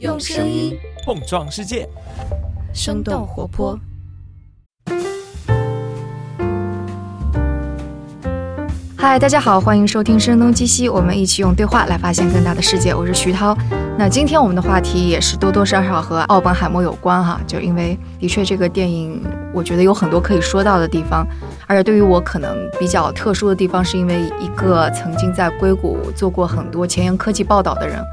[0.00, 0.76] 用声音
[1.06, 1.88] 碰撞世界，
[2.74, 3.78] 生动活泼。
[8.94, 12.94] 嗨，大家好，欢迎收听《声东击西》，我们一起用对话来发现更大的世界。
[12.94, 13.56] 我是徐涛。
[13.96, 19.22] 那今天我们的话题也是多多少少和奥本海默有关哈，就因为的确这个电影，
[19.54, 21.26] 我觉得有很多可以说到的地方。
[21.66, 28.04] 而且对于我可能比较特殊的地方，是因为一个曾经在硅谷做过很多前沿科技报道的人。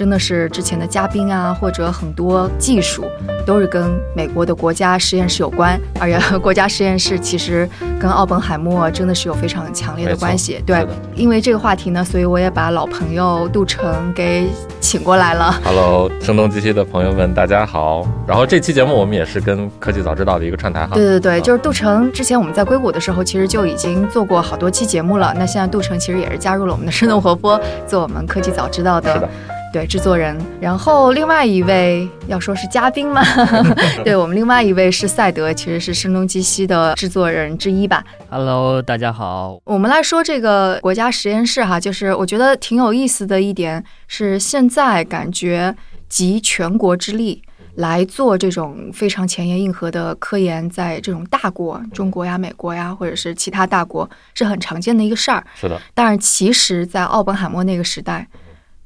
[0.00, 3.04] 真的是之前的嘉宾啊，或者很多技术
[3.44, 7.68] 都是跟美国的国家实验室有关，而且国家实验室其实
[8.00, 10.58] 跟奥本海默真的是有非常强烈的关系。
[10.64, 14.48] 对，因为这个话题呢，所以我也把老朋友杜成给
[14.80, 15.54] 请过来了。
[15.62, 18.08] Hello，声东击西的朋友们，大家好。
[18.26, 20.94] 然后这期节目我们也是跟科技早知道的一个串台哈。
[20.94, 25.34] 对对对，就是杜成之前我们在硅谷的时候，其实就已经做过好多期节目了。
[25.36, 29.28] 那现在杜成其实也是加入了我们的生动活泼，做我们科技早知道的。
[29.72, 33.22] 对制作人，然后另外一位要说是嘉宾吗，
[34.04, 38.04] 对我们另外一位是赛德，其实是声东击西的制作人之一吧。
[38.28, 39.60] Hello，大家好。
[39.64, 45.76] 我们来说这个国家实验室哈，就是我觉得挺有意思的一点是，现在感觉
[46.08, 47.40] 集全国之力
[47.76, 55.44] 来做这种非常前沿硬核的科研，在这种大国，中国呀、美国呀，或者是其他大国是很常见的一个事儿。
[55.54, 55.80] 是的。
[55.94, 58.26] 但是其实，在奥本海默那个时代。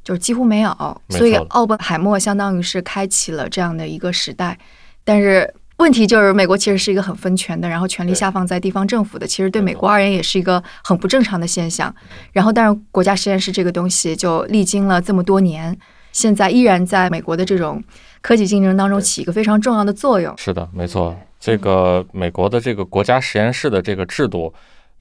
[0.04, 4.56] 就是几乎没有，所以奥本海默相当于是开启了这样的一个时代。
[5.02, 11.92] 但是问题就是，美国其实是一个很分权的，然后权力下放在地方政府的，其实对美国而言也是一个很不正常的现象。
[12.32, 15.76] 然后，但是国家实验室这个东西就历经了这么多年，
[16.12, 17.82] 现在依然在美国的这种
[18.20, 20.32] 科技竞争当中起一个非常重要的作用。
[20.38, 21.16] 是的，没错。
[21.40, 24.54] 这个美国的这个国家实验室的这个制度，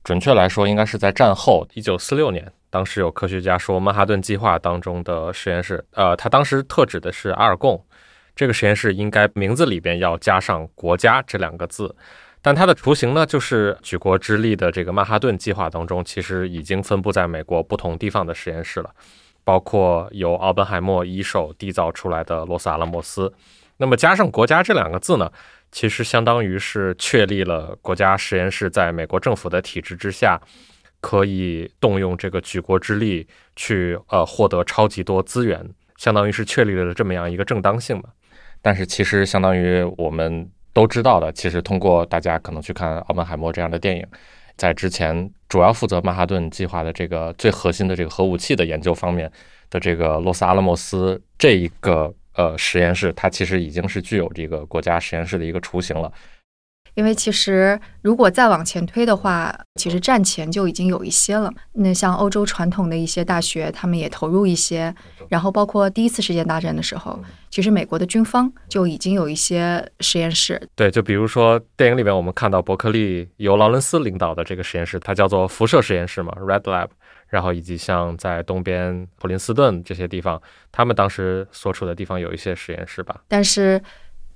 [0.03, 2.51] 准确来说应该是在战后一九四六年。
[2.69, 7.85] 当时有科学家说，曼哈顿计划当中的实验室，呃，他当时特指的是阿尔贡
[8.35, 11.95] 这个实验室，应该名字里边要加上“国家”这两个字。
[12.41, 18.89] 但它的雏形呢，就是举国之力的这个曼哈顿计划当中，其实已经分布在美国不同地方的实验室了，
[19.45, 23.31] 包括由奥本海默一手缔造出来的罗斯阿拉莫斯。
[23.77, 25.31] 那么加上“国家”这两个字呢，
[25.71, 30.39] 其实相当于是确立了国家实验室在美国政府的体制之下。
[31.05, 35.61] 可以动用这个举国之力去呃获得超级多资源，
[35.97, 38.03] 相当于是确立了这么样一个正当性嘛。
[38.61, 44.07] 但是其实相当于我们都知道的，其实通过大家可能去看奥本海默这样的电影，
[44.55, 49.29] 在之前主要负责曼哈顿计划的这个最核心的这个核武器的研究方面
[49.69, 56.11] 的这个洛斯阿拉莫斯这一个呃实验室，它其实已经是具有这个国家实验室的一个雏形了。
[56.95, 61.51] 因为其实如果再往前推的话，其实战前就已经有一些了。
[61.71, 64.93] 那像欧洲传统的一些大学，他们也投入一些。
[65.27, 70.69] 然后包括第一次世界大战的时候，其实美国的军方就已经有一些实验室。
[70.75, 76.89] 对，就比如说电影里面我们看到伯克利由劳伦斯领导的这个实验室，它叫做辐射实验室嘛，Red Lab。
[77.33, 83.21] 然后以及像在东边普林斯顿这些地方，他们当时所处的地方有一些实验室吧。
[83.27, 83.81] 但是。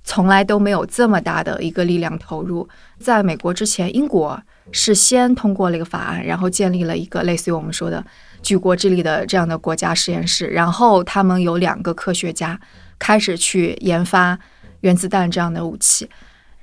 [0.04, 2.66] 从来都没有这么大的一个力量投入。
[2.98, 4.40] 在美国之前，英国
[4.72, 8.02] 是先通过了一个法案，然后建立了一个类似于我们说的
[8.40, 10.46] 举国之力的这样的国家实验室。
[10.46, 12.58] 然后他们有两个科学家
[12.98, 14.38] 开始去研发
[14.80, 16.08] 原子弹这样的武器。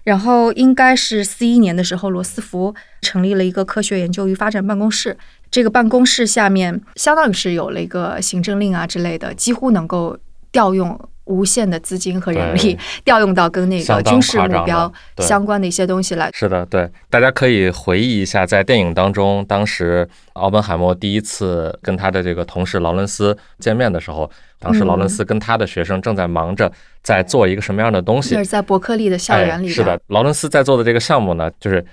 [0.04, 5.16] 然后应该是四一年的时候，罗斯福成立了一个科学研究与发展办公室。
[5.56, 10.18] 这个办公室下面相当于是有了一个行政令啊之类的，几乎能够
[10.52, 11.00] 调用。
[11.28, 16.30] 无限的资金和人力调用到跟那个军事目标相关的一些东西来。
[16.32, 24.30] 是的，对，大家可以回忆一下，在电影当中，当时奥本海默第一次跟他的这个同事劳伦斯见面的时候，
[24.60, 26.72] 当时劳伦斯跟他的学生正在忙着
[27.02, 28.36] 在做一个什么样的东西？
[28.36, 29.68] 是在伯克利的校园里。
[29.68, 31.84] 是的，劳伦斯在做的这个项目呢，就是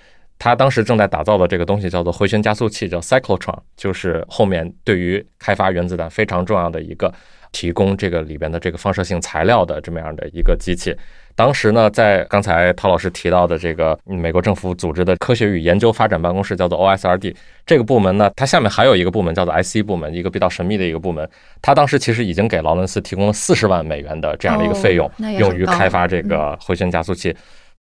[0.42, 7.14] 他当时正在打造的这个东西叫做回旋加速器，叫 cyclotron，就是后面对于开发原子弹非常重要的一个。
[7.52, 10.96] 提供这个里边的这个放射性材料的这么样的一个机器，
[11.34, 21.28] 当时呢，在刚才陶老师提到的这个美国政府组织的科学与研究发展办公室，叫做 OSRD 这个部门呢，它下面还有一个部门叫做 IC 部门，一个比较神秘的一个部门。
[21.60, 27.36] 它当时其实已经给劳伦斯提供了四十万美元的这样的一个费用，用于开发这个回旋加速器。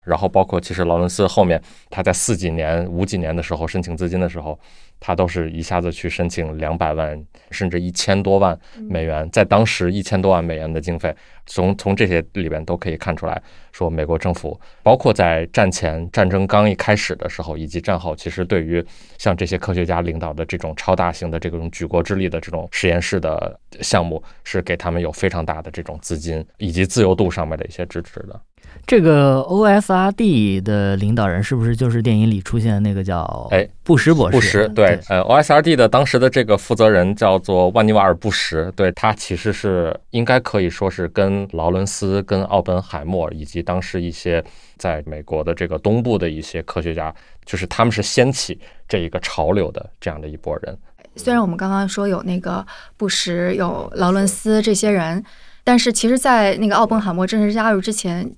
[0.09, 4.59] 然后包括其实劳伦斯后面他在四几年、五几年的时候申请资金的时候，
[4.99, 8.59] 他都是一下子去申请两百万甚至一千多万
[8.89, 11.15] 美元，在当时一千多万美元的经费，
[11.47, 13.41] 从从这些里边都可以看出来，
[13.71, 18.85] 说美国政府包括在战前战争刚一开始的时候，以及战后，其实对于
[19.19, 28.41] 像这些科学家领导的这种超大型的这种举国之力的这种实验室的项目，是给他们有非常大的这种资金以及自由度上面的一些支持的。
[28.87, 34.37] 这个 OSRD 的领导人是不是就是电影里出现的那个叫哎布什博士？
[34.37, 44.43] 布什对，呃，OSRD 的当时的这个负责人叫做万尼瓦尔·布什，对他其实是应该可以说是跟劳伦斯、跟奥本海默以及当时一些
[44.77, 47.15] 在美国的这个东部的一些科学家，
[47.45, 48.59] 就是他们是掀起
[48.89, 50.77] 这一个潮流的这样的一波人。
[51.17, 52.65] 虽然我们刚刚说有那个
[52.97, 55.23] 布什、有劳伦斯这些人，
[55.65, 58.31] 但是其实，在那个奥本海默正式加入之前。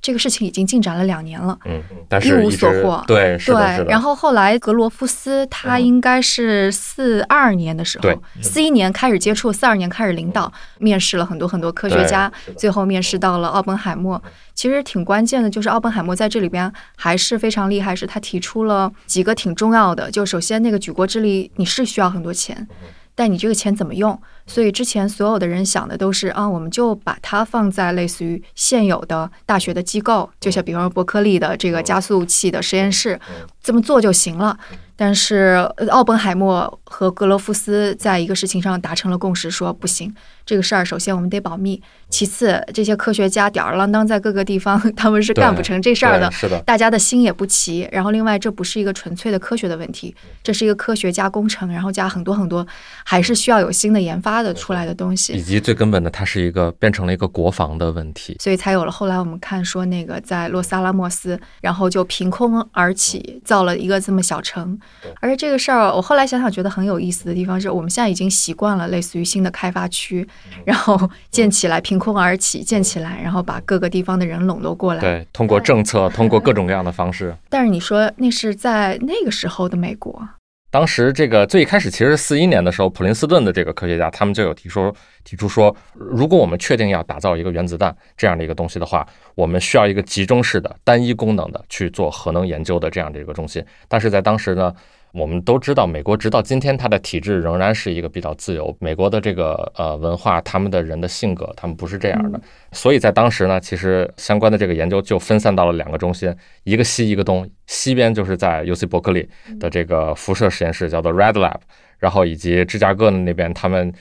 [0.00, 3.02] 这个事情已经进展了两年了，嗯，但是一无所获。
[3.06, 3.90] 对，是的，是的。
[3.90, 14.22] 然后后来格罗夫斯他应该是四二年的时候，四一年开始接触，四二年开始领导，面试了很多很多科学家，最后面试到了奥本海默。
[14.54, 20.10] 其实挺关键的，就是奥本海默在这里边还是非常厉害，是他提出了几个挺重要的。
[20.10, 22.66] 就首先那个举国之力，你是需要很多钱。
[23.14, 24.16] 但你这个钱怎么用？
[24.48, 33.20] 所以之前所有的人想的都是啊，我们就把它放在类似于现有的大学的机构，就像比方说伯克利的这个加速器的实验室，
[33.62, 34.58] 这么做就行了。
[35.00, 40.12] 但是奥本海默和格罗夫斯在一个事情上达成了共识，说不行，
[40.44, 41.80] 这个事儿首先我们得保密，
[42.10, 47.88] 其次这些科学家吊儿郎当在各个地方，他们是干不成这事儿的，是的，大家的心也不齐。
[47.92, 50.12] 然后另外，这不是一个纯粹的科学的问题，
[50.42, 52.66] 这是一个科学加工程，然后加很多很多，
[53.04, 55.32] 还是需要有新的研发的出来的东西。
[55.32, 64.78] 以及最根本的，它是一个变成了一个国防的问题，所以才有了后来我们看说那个在洛萨拉莫斯，然后就凭空而起造了一个这么小城。
[65.20, 70.26] 而且这个事儿，我后来想想觉得很有意思的地方是，我们现在已经习惯了类似于新的开发区，
[70.64, 75.00] 然后建起来，凭空而起，建起来，然后把各个地方的人笼络过来。
[75.00, 77.36] 对，通过政策，通过各种各样的方式。
[77.48, 80.28] 但是你说那是在那个时候的美国。
[80.70, 84.94] 当时这个最开始，其实四一年的时候，普林斯顿的这个科学家他们就有提出
[85.24, 93.64] 提出说，如果我们确定要打造一个原子弹这样的一个东西的话，我们需要一个集中式的、单一功能的去做核能研究的这样的一个中心。
[93.88, 94.74] 但是在当时呢。
[95.12, 98.76] 我们都知道，美国直到今天，它的体制仍然是一个比较自由。
[98.78, 102.40] 美国的这个呃文化，他们的人的性格，他们不是这样的。
[102.72, 106.34] 所以在当时呢，其实相关的这个研究就分散到了两个中心，
[106.64, 107.48] 一个西，一个东。
[107.66, 109.28] 西边就是在 U C 伯克利
[109.58, 111.58] 的这个辐射实验室，叫做 Red Lab，
[111.98, 113.92] 然后以及芝加哥的那边，他们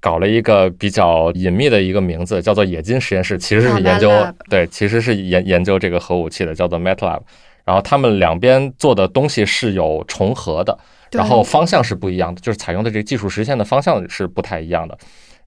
[0.00, 4.10] 搞了一个比较隐秘的一个名字，叫做冶金实验室，其实是研究
[4.48, 7.20] 对，其实是研研究这个核武器的，叫做 Met Lab。
[7.66, 10.78] 然后他们两边做的东西是有重合的，
[11.10, 14.96] 然后方向是不一样的，就是采用的这个技术实现的方向是不太一样的。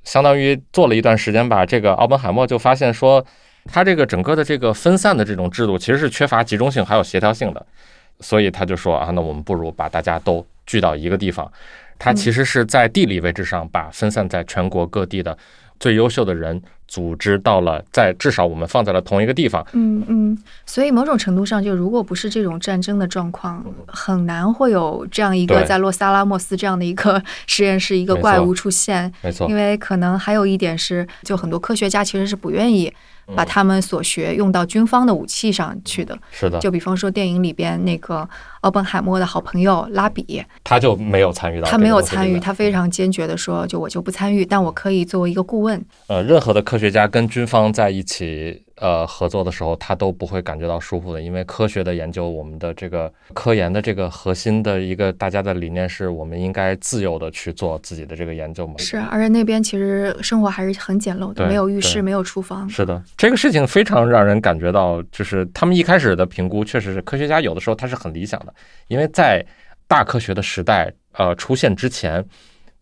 [0.04, 3.26] 相当于做了一段时间吧，这个奥本海默就发现说，
[3.66, 7.66] 他这个整个的这个分散的这种制度其实是缺乏集中性还有协调性的，
[8.20, 11.50] 所以他就说啊，那我们不如把大家都聚到一个地方。
[11.98, 15.38] 他其实是在地理位置上把分散在全国各地的。
[15.80, 19.66] 最优秀的人组织到了，在至少我们放在了同一个地方。
[19.74, 29.12] 嗯嗯，所以某种程度上，就如果不是这种战争的状况，很难会有这样一个在洛萨拉莫斯这样的一个 实验室一个怪物出现。
[29.22, 32.92] 没错，因为可能还有一点是，就很多科学家其实是不愿意。
[33.36, 36.60] 把他们所学用到军方的武器上去的，是的。
[36.60, 38.28] 就比方说电影里边那个
[38.62, 41.68] 奥本海默的好朋友拉比，他就没有参与到。
[41.68, 48.64] 他没有参与，他非常坚决的说：“就我就不参与，但我可以作为一个顾问。”呃，任何的科学家跟军方在一起。
[48.80, 58.76] 呃，合作的时候他都不会感觉到舒服的，因为科学的研究，我们的这个科研的这个核心的一个大家的理念是我们应该自由的去做自己的这个研究嘛。
[58.78, 62.70] 是，而且那边其实生活还是很简陋的，没有浴室，没有厨房。
[62.70, 68.54] 是的，这个事情非常让人感觉到，就是他们一开始的评估确实是科学家有的时候他是很理想的，
[68.88, 69.46] 因为在
[69.88, 72.26] 大科学的时代呃出现之前。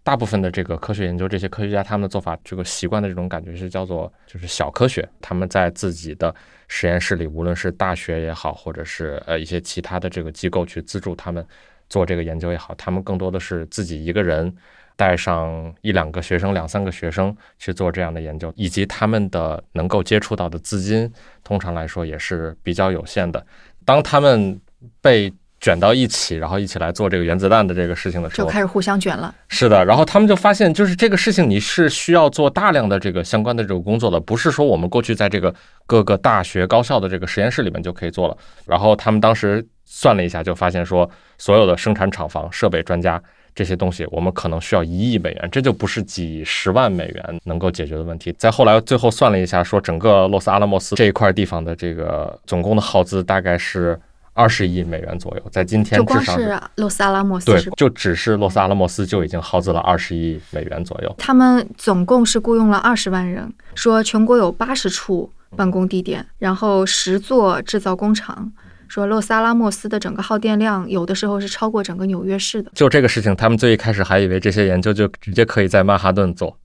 [0.07, 5.05] 大部分的这个科学研究，这些科学家他们的做法，这个习惯的这种感觉是叫做就是小科学。
[5.19, 6.33] 他们在自己的
[6.69, 11.45] 实验室里，无论是大学也好，或者是呃一些其他的这个机构去资助他们
[11.89, 14.55] 做这个研究也好，他们更多的是自己一个人
[14.95, 21.11] 带上一两个学生、两三个学生去做这样的研究，以及他们的能够接触到的资金，
[21.43, 23.45] 通常来说也是比较有限的。
[23.83, 24.57] 当他们
[25.01, 29.33] 被卷到一起，然后一起来做这个原子弹的这个事情的时候，就开始互相卷了。
[29.47, 35.53] 是的，然后他们就发现，就是这个事情你是需要做大量的这个相关的这个工作的，不是说我们过去在这个
[35.87, 38.37] 各个大学高校的这个实验室里面就可以做了。
[38.65, 41.09] 然后他们当时算了一下，就发现说，
[41.39, 43.19] 所有的生产厂房、设备专家
[43.55, 48.31] 这些东西，我们可能需要一亿美元，这就不是几十万美元能够解决的问题。
[48.37, 53.99] 再后来最后算了一下，说整个洛斯阿拉莫斯这一块地方的这个总共的耗资大概是。
[54.37, 61.15] 二十亿美元左右，在今天至少是洛斯阿拉莫斯，对，就只是洛斯阿拉莫斯就已经耗资了二十亿美元左右。
[61.17, 68.51] 他们总共是雇佣了二十万人，说全国有八十处办公地点，然后十座制造工厂。
[68.87, 72.71] 说洛斯阿拉莫斯的整个耗电量有的时候是超过整个纽约市的。
[72.73, 76.57] 就这个事情，他们最一开始还以为这些研究就直接可以在曼哈顿做。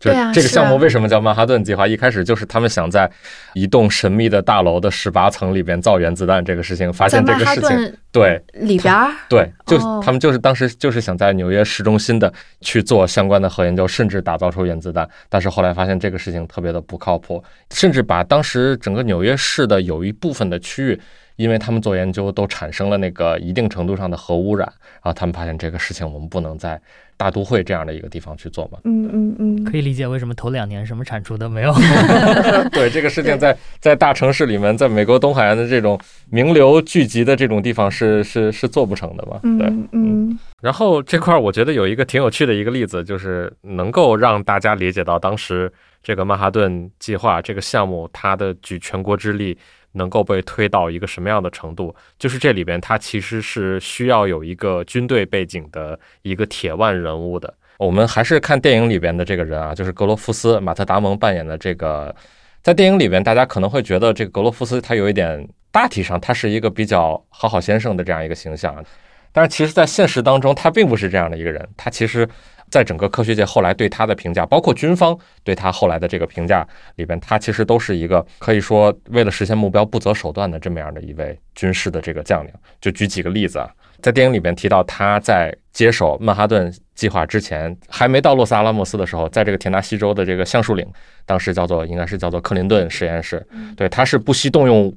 [0.00, 1.86] 对啊，这个项目为什么叫曼哈顿计划？
[1.86, 3.10] 一开始就是他们想在
[3.54, 15.08] 一栋神秘的大楼的十八层里边造原子弹这个事情，发现这个事情，对里边儿，对，就他们就是当时就是想在纽约市中心的去做相关的核研究，甚至打造出原子弹。
[15.28, 21.00] 但是后来发现这个事情特别的不靠谱，甚至把当时整个纽约市的有一部分的区域，
[21.38, 24.66] 因为他们做研究都产生了那个一定程度上的核污染，
[25.02, 26.78] 然后他们发现这个事情我们不能在。
[27.20, 28.78] 大都会这样的一个地方去做嘛？
[28.84, 31.74] 嗯嗯嗯，可以理解为什么头两年什么产出都没有。
[32.70, 35.98] 对这个事情，在在大城市里面，在美国东海岸的这种
[36.30, 39.40] 名流聚集的这种地方是是是做不成的嘛？
[39.58, 40.38] 对，嗯。
[40.60, 45.72] 然后这块儿我觉得有一个挺有趣的一个例子，就是能够让大家理解到当时
[46.04, 49.58] 这个曼哈顿计划这个项目它的举全国之力。
[49.92, 51.94] 能够被推到一个什么样的程度？
[52.18, 57.52] 就是这里边，它其实是需要有一个军队背景的一个铁腕人物的。
[57.78, 62.14] 我们还是看电影里边的这个人啊，就是格罗夫斯马特达蒙扮演的这个。
[62.62, 68.84] 在电影里边，大家可能会觉得这个格罗夫斯他有一点，大体上他是一个比较好好先生的这样一个形象，
[69.32, 71.68] 但是其实，在现实当中，他并不是这样的一个人。
[71.76, 72.28] 他其实。
[72.70, 82.52] 在整个科学界后来对他的评价，包括军方对他后来的这个评价里边，他其实都是一个可以说为了实现目标不择手段的这么样的一位军事的这个将领。
[82.80, 83.68] 就举几个例子啊，
[84.00, 90.86] 在电影里边提到他在接手曼哈顿计划之前，还没到洛斯阿拉莫斯的时候，在这个田纳西州的这个橡树岭，
[91.24, 93.46] 当时叫做应该是叫做克林顿实验室，
[93.76, 94.94] 对，他是不惜动用。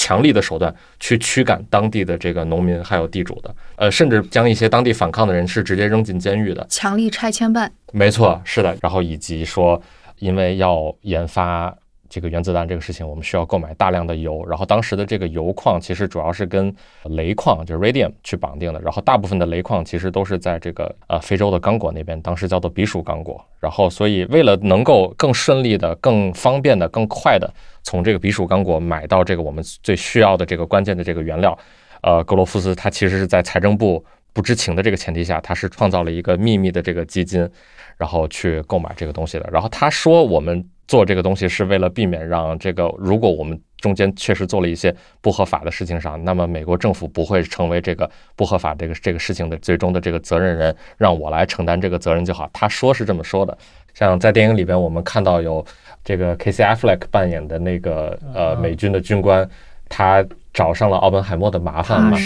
[0.00, 6.66] 强力的手段去驱赶当地的这个农民还有地主的，呃，甚至将一些当地反抗的人是直接扔进监狱的。
[6.70, 8.74] 强力拆迁办，没错，是的。
[8.80, 9.80] 然后以及说，
[10.18, 11.76] 因为要研发。
[12.12, 27.48] 这个原子弹这个事情，我们需要购买大量的油，然后当时的这个油矿其实主要是跟镭矿，就是 radium 去绑定的，然后大部分的镭矿其实都是在这个呃非洲的刚果那边，当时叫做比属刚果，然后所以为了能够更顺利的、更方便的、更快的
[27.82, 31.58] 从这个比属刚果买到这个我们最需要的这个关键的这个原料，
[32.02, 37.48] 呃，格罗夫斯他其实是在财政部不知情的这个前提下，他是创造了一个秘密的这个基金，
[37.96, 40.68] 然后去购买这个东西的，然后他说我们。
[40.90, 52.50] 做这个东西是为了避免让这个，如果我们中间确实做了一些不合法的事情上，那么美国政府不会成为这个不合法这个这个事情的最终的这个责任人，让我来承担这个责任就好。
[52.52, 53.56] 他说是这么说的。
[53.94, 55.64] 像在电影里边，我们看到有
[56.04, 56.64] 这个 K.C.
[56.64, 59.48] Affleck 扮演的那个呃美军的军官，
[59.88, 62.16] 他找上了奥本海默的麻烦嘛？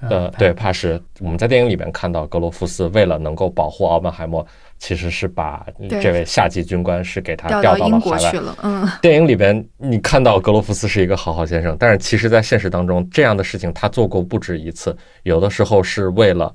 [0.00, 1.00] 呃，对，帕什。
[1.20, 4.46] 我们在电影里面看到格罗夫斯为了能够保护奥本海默。
[4.80, 5.66] 其实是把
[6.00, 8.56] 这位下级军官是给他调到了海外去了。
[8.62, 14.96] 嗯，电影里边你看到格罗夫斯是一个好好先生，但是其实，在现实当中，这样的事情他做过不止一次。
[15.24, 16.54] 有的时候是为了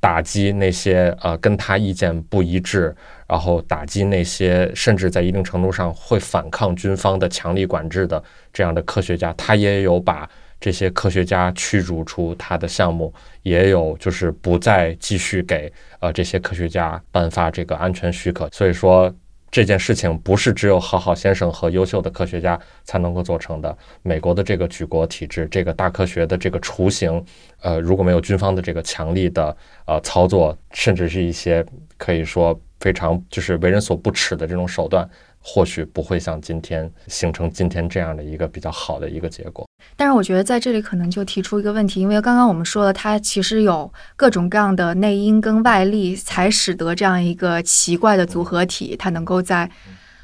[0.00, 2.96] 打击那些呃跟他意见不一致，
[3.28, 8.20] 然后打击那些甚至在一定程度上会反抗军方的强力管制的
[8.52, 10.28] 这样的科学家，他也有把。
[10.60, 18.48] 这些科学家驱逐出他的项目，也有就是不再继续给呃这些科学家颁发这个安全许可。
[18.50, 19.14] 所以说
[19.50, 23.76] 这件事情不是只有好好先生和优秀的科学家才能够做成的。
[24.02, 27.24] 美国的这个举国体制，这个大科学的这个雏形，
[27.60, 31.64] 呃，如果没有军方的这个强力的呃操作，甚至是一些
[31.96, 35.08] 可以说非常就是为人所不齿的这种手段。
[35.40, 39.67] 或许不会像今天形成今天这样的一个比较好的一个结果。
[39.96, 49.70] 但是我觉得在这里可能就提出一个问题，因为刚刚我们说了，它其实有各种各样的内因跟外力，才使得这样一个奇怪的组合体，它能够在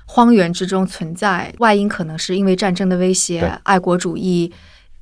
[0.07, 1.53] 荒原之中存在。
[1.59, 4.53] 外因可能是因为战争的威胁，爱国主义。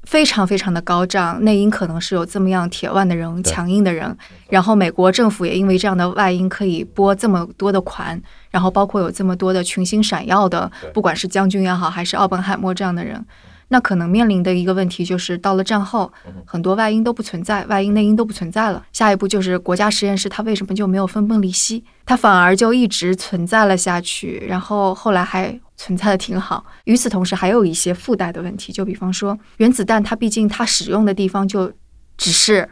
[0.04, 4.18] 非常非常的高涨，内因可能是有这么样铁腕的人、强硬的人，
[4.48, 13.24] 然后美国政府也因为这样的外因可以拨这么多的款，然后包括有这么多的群星闪耀的，不管是将军也好，还是奥本海默这样的人。
[13.72, 16.12] 那可能面临的一个问题就是，到了战后，
[16.44, 18.84] 很多外因都不存在，外因内因都不存在了。
[18.92, 21.82] 下一步就是国家实验室，它为什么就没有分崩离析？
[22.04, 26.62] 它反而就一直存在了下去，然后后来还存在的挺好。
[26.84, 31.72] 与此同时，还有一些附带的问题，就比方说原子弹，它毕竟它使用的地方就
[32.18, 32.68] 只是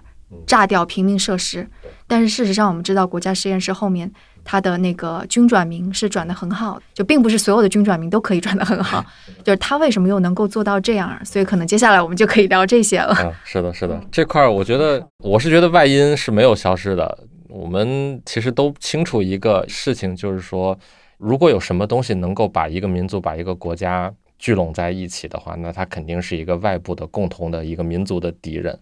[0.47, 1.69] 炸掉平民设施。
[2.07, 4.11] 但是事实上，我们知道国家实验室后面
[4.45, 9.05] 它的那个军转民是转的很好，就并不是所有的军转民都可以转的很好。
[9.45, 11.25] 就是他为什么又能够做到这样？
[11.25, 13.15] 所以可能接下来我们就可以聊这些了。
[13.21, 17.19] 嗯，是的，是的，这块儿我觉得我是觉得外因是没有消失的。
[17.49, 20.79] 我们其实都清楚一个事情，就是说，
[21.19, 28.79] 如果有什么东西能够把一个民族、把一个国家聚拢在一起的话，那它肯定是一个外部的共同的一个民族的敌人。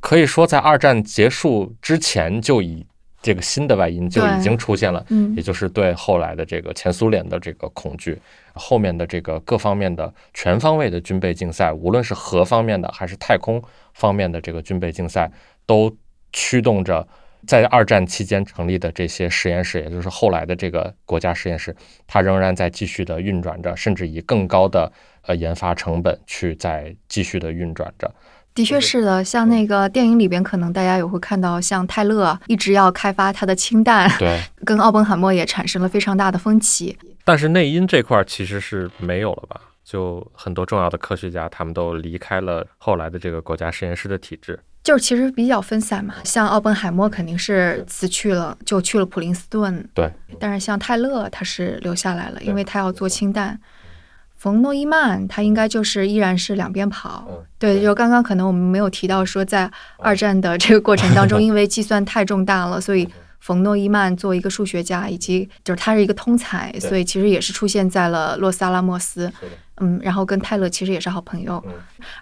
[0.00, 2.86] 可以说，在二战结束之前就已
[3.22, 8.16] 这个新的外因就已经出现了，嗯也就是对后来的这个前苏联的这个恐惧，
[8.54, 13.60] 后面的这个各方面的全方位的军备竞赛，无论是核方面的还是太空
[13.94, 15.28] 方面的这个军备竞赛，
[15.66, 15.92] 都
[16.32, 17.04] 驱动着
[17.46, 21.74] 在二战期间成立的这些实验室，也就是后来的这个国家实验室，
[22.06, 28.14] 它仍然在继续的运转着，甚至以更高的呃研发成本去在继续的运转着。
[28.56, 36.96] 的确是的，像那个电影里边，可能大家也会看到，像泰勒一直要开发他的氢弹，对， 跟奥本海默也产生了非常大的分歧。
[37.22, 39.60] 但是内因这块其实是没有了吧？
[39.84, 44.58] 就很多重要的科学家，他们都离开了后来的这个国家实验室的体制。
[44.82, 49.88] 就是其实比较分散嘛，像奥本海默肯定是辞去了，就去了普林斯顿。
[49.92, 53.58] 对，但是像泰勒他是留下来了，因为他要做氢弹。
[54.36, 57.26] 冯诺依曼他应该就是依然是两边跑。
[57.58, 63.08] 对，就刚刚可能我们没有提到说，在二战的这个过程当中， 因为计算太重大了，所以
[63.40, 69.32] 冯诺依曼作为一个数学家，以及就是他是一个通才，所以其实也是出现在了洛斯阿拉莫斯。
[69.78, 71.62] 嗯，然后跟泰勒其实也是好朋友。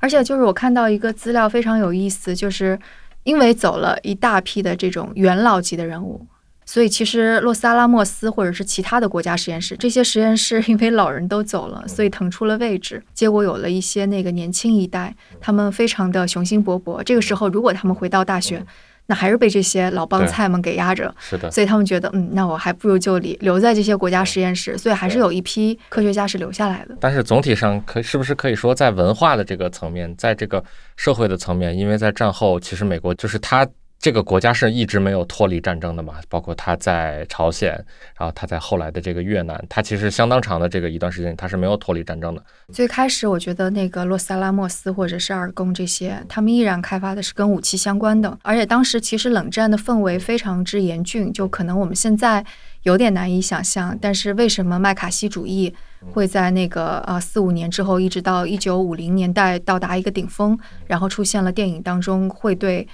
[0.01, 2.79] 而且就是我看到一个资料非常有意思，就是
[3.25, 6.25] 因为走了一大批的这种元老级的人物。
[6.67, 17.03] 所以其实洛斯阿拉莫斯或者是其他的国家实验室，这些实验室 因为老人都走了，所以腾出了位置，结果有了一些那个年轻一代，他们非常的雄心勃勃。
[17.03, 18.65] 这个时候如果他们回到大学，
[19.07, 21.15] 那还是被这些老帮菜们给压着。
[21.19, 24.79] 是的，所以他们觉得，嗯，那我还不如就留留在这些国家实验室。
[24.79, 26.97] 所以还是有一批科学家是留下来的。
[26.99, 30.65] 但是总体上可是不是可以说，在文化的这个层面，在这个
[30.97, 33.69] 社会的层面，因为在战后，其实美国就是它。
[34.05, 37.71] 这个国家是一直没有脱离战争的嘛，包括他在朝鲜，
[38.19, 42.45] 然后他在后来的这个越南，他其实相当长的这个一段时间，他是没有脱离战争的。
[42.71, 52.45] 最开始我觉得那个洛斯阿拉莫斯或者是尔宫这些，他们依然开发的是跟武器相关的，而且当时其实冷战的氛围非常之严峻，就可能我们现在
[52.83, 53.99] 有点难以想象。
[53.99, 55.75] 但是为什么麦卡锡主义
[56.13, 62.87] 会在那个呃四五年之后，一直到一九五零年代到达一个顶峰，然后出现了电影当中会对。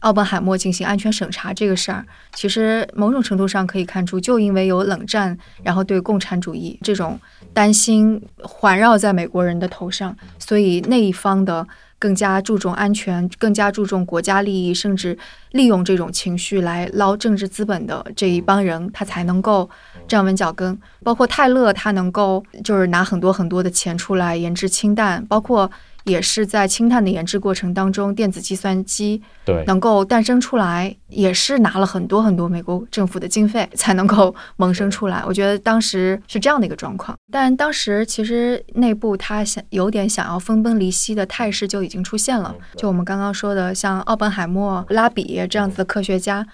[0.00, 2.04] 奥本海默进行安全审查这个事儿，
[2.34, 7.18] 其实某种程度上可以看出，就因为有冷战，然后对共产主义这种
[7.52, 11.66] 担心环绕在美国人的头上，所以那一方的
[11.98, 15.18] 更加注重安全，更加注重国家利益，甚至
[15.52, 19.68] 利用这种情绪来捞政治资本的这一帮人，他才能够
[20.06, 20.78] 站稳脚跟。
[21.02, 25.70] 包括泰勒，他能够就是拿很多很多的钱出来研制氢弹，包括。
[26.06, 35.22] 也是在氢弹的研制过程当中，电子计算机对能够诞生出来，也是拿了很多很多美国政府的经费才能够萌生出来。
[35.26, 42.54] 我觉得当时是这样的一个状况，但当时其实内部他想有点想要分崩离析的态势就已经出现了。
[42.76, 46.46] 就我们刚刚说的，像奥本海默、拉比这样子的科学家，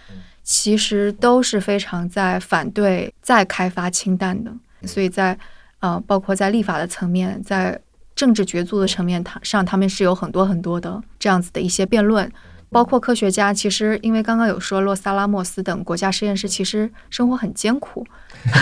[0.42, 4.50] 其实都是非常在反对再开发氢弹的。
[4.84, 5.38] 所以在
[5.80, 7.80] 呃，包括在立法的层面，在
[8.22, 12.30] 政治角逐的层面上，他们是有很多很多的这样子的一些辩论，
[12.70, 13.52] 包括科学家。
[13.52, 18.06] 其实，因为刚刚有说洛萨拉莫斯等国家实验室其实生活很艰苦，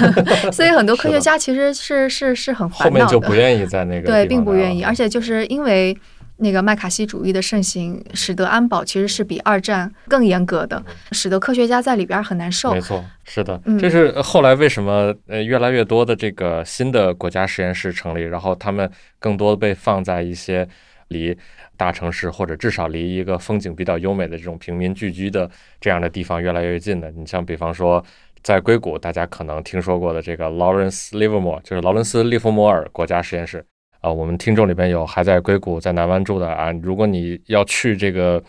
[0.51, 2.91] 所以很多科学家其实是是是很烦恼的。
[2.91, 5.95] 后面就不愿意在那个对，并不愿意，而且就是因为。
[6.41, 12.73] 那个麦卡锡主义的盛行，使得安保其实是比二战更严格的，使得科学家在里边很难受。
[12.73, 20.67] 没错，是的，这是后来为什么呃越来越多的这个新的国家实验室成立，然后他们更多被放在一些
[21.09, 21.37] 离
[21.77, 25.51] 大城市或者至少离一个风景比较优美的这种平民聚居的
[25.81, 27.11] 这样的地方越来越近的。
[27.11, 28.05] 你像比方说
[28.43, 33.65] 在硅谷，大家可能听说过的这个 Lawrence Livermore，就是劳伦斯·利弗摩尔国家实验室。
[34.01, 36.73] 啊，我们听众里边有还在硅谷、在南湾住的啊。
[36.83, 38.43] 如果你要去这个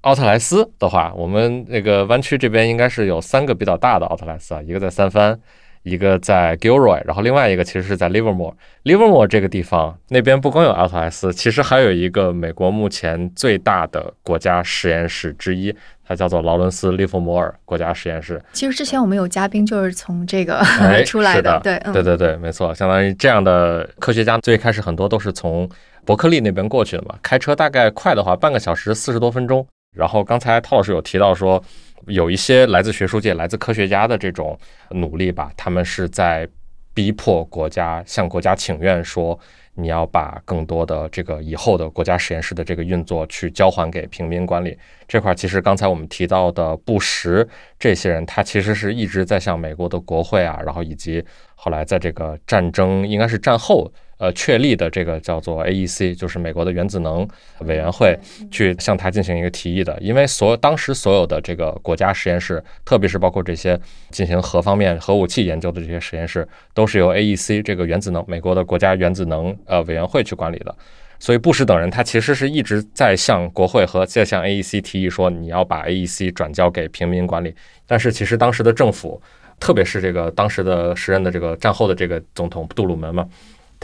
[0.00, 5.38] 奥特莱斯的话，我们那个湾区这边应该是有三个比较大的奥特莱斯啊，一个在三藩，
[5.84, 8.54] 一个在 Gilroy，然后另外一个其实是在 Livermore。
[8.82, 15.74] Livermore 这个地方那边不光有奥特莱斯，其实还有一个美国目前最大的国家实验室之一。
[16.06, 18.38] 它叫做劳伦斯·利弗摩尔国家实验室。
[18.52, 20.62] 其实之前我们有嘉宾就是从这个
[21.06, 25.66] 出来的，对，对对对，没错，相当于这样的科学家，最开始很多都是从
[26.04, 29.66] 伯克利那边过去的嘛，开车大概快的话半个小时四十多分钟
[29.96, 31.62] 然后刚才陶老师有提到说，
[32.06, 34.58] 有一些来自学术界、来自科学家的这种
[34.90, 36.48] 努力吧，他们是在
[36.92, 39.38] 逼迫国家向国家请愿说。
[39.76, 47.44] 你要把更多的这个以后的国家实验室的这个运作去交还给平民管理这块，其实刚才我们提到的布什
[47.76, 51.20] 这些人，他其实是一直在向美国的国会啊，然后以及
[51.56, 53.92] 后来在这个战争应该是战后。
[54.16, 57.26] 呃，确立的这个叫做 AEC，就是美国的原子能
[57.60, 58.18] 委员会，
[58.50, 59.98] 去向他进行一个提议的。
[60.00, 63.78] 因为所当时所有的这个国家实验室，特别是包括这些
[64.10, 70.74] 进行核方面核武器研究的这些实验室，都是由 AEC 这个原子能美国的国家原子能呃委员会去管理的。
[71.18, 77.54] 所以布什等人他其实是一直在向国会和在向 AEC 提议说，你要把 AEC 转交给平民管理。
[77.86, 79.20] 但是其实当时的政府，
[79.58, 83.26] 特别是这个当时的时任的这个战后的这个总统杜鲁门嘛。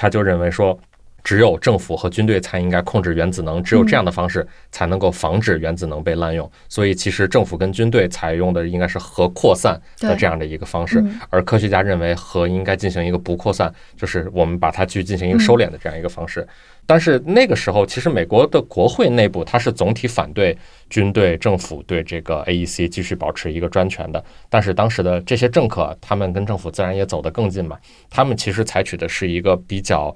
[0.01, 0.81] 他就认为说，
[1.23, 6.51] 只有政府和军队才应该控制原子能，只有这样的方式才能够防止原子能被滥用。
[6.71, 16.49] 所以，其实政府跟军队采用的应该是核扩散的这样的一个方式，而科学家认为核应该进行一个不扩散，就是我们把它去进行一个收敛的这样一个方式。
[16.91, 24.25] 但是那个时候，其实美国的国会内部它是总体反对军队政府对这个 AEC 继续保持一个专权的。
[24.49, 27.79] 但是当时的这些政客，他们跟政府自然也走得更近嘛。
[28.11, 30.13] 他们其实采取的是一个比较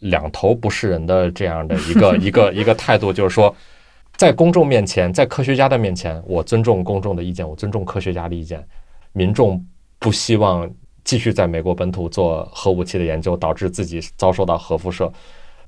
[0.00, 3.56] 两头不是人的这样的一个 一个一个态度，就是说，
[4.18, 8.62] 在公众面前，在科学家的面前，我尊重公众的意见，我尊重科学家的意见。
[9.14, 9.64] 民众
[9.98, 10.70] 不希望
[11.04, 15.10] 继续在美国本土做核武器的研究，导致自己遭受到核辐射。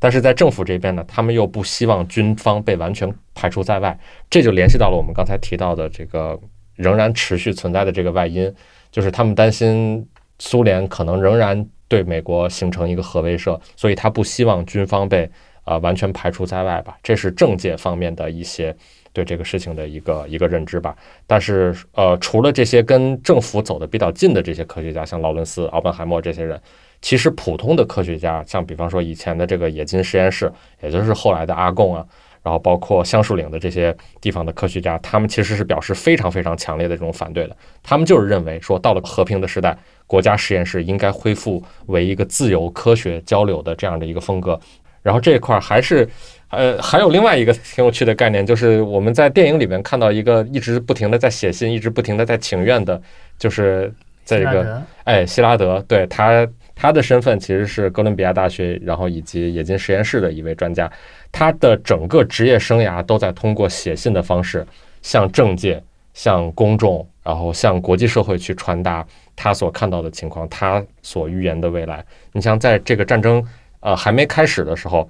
[0.01, 3.97] 但是在政府这边呢，他们又不希望军方被完全排除在外，
[4.31, 6.41] 这就联系到了我们刚才提到的这个
[6.75, 8.53] 仍然持续存在的这个外因，
[8.91, 10.09] 就是他们担心
[10.39, 15.31] 苏联可能仍然对美国形成一个核威慑，所以他不希望军方被
[15.65, 16.97] 啊完全排除在外吧。
[17.03, 18.75] 这是政界方面的一些
[19.13, 20.97] 对这个事情的一个一个认知吧。
[21.27, 26.59] 但是呃，除了这些跟政府走的比较近的这些科学家，像劳伦斯、奥本海默这些人。
[27.03, 32.05] 其实普通的科学家，像比方说以前的这个冶金实验室，也就是后来的阿贡啊，
[32.43, 37.57] 然后包括橡树岭的这些地方的科学家，他们其实是表示非常非常强烈的这种反对的。
[37.83, 39.75] 他们就是认为说，到了和平的时代，
[40.07, 44.61] 国家实验室应该恢复为一个自由科学交流的这样的一个风格。
[45.03, 46.07] 然后这一块还是，
[46.51, 53.01] 呃，还有另外一个挺有趣的概念，就是我们在电影里面看到一个一直不停的在写信，一直不停的在请愿的，
[53.39, 53.91] 就是
[54.25, 56.47] 在这个哎希拉德，对他。
[56.81, 60.91] 他的身份其实是哥伦比亚大学，然后以及冶金实验室的一位专家。
[61.31, 64.67] 他的整个职业生涯都在通过写信的方式
[65.03, 65.83] 向政界、
[66.15, 72.03] 向公众，然后向国际社会去传达他所看到的情况，他所预言的未来。
[72.33, 73.47] 你像在这个战争
[73.81, 75.07] 呃还没开始的时候。